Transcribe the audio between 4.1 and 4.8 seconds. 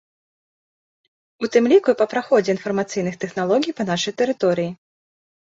тэрыторыі.